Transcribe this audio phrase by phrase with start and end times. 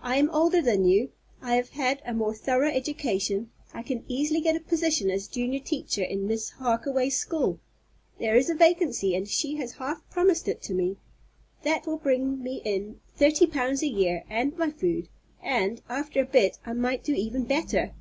[0.00, 1.10] I am older than you,
[1.42, 5.58] I have had a more thorough education, I can easily get a position as junior
[5.58, 7.58] teacher in Miss Harkaway's school.
[8.18, 10.96] There is a vacancy, and she has half promised it to me.
[11.64, 15.10] That will bring me in thirty pounds a year and my food,
[15.42, 17.92] and, after a bit, I might do even better.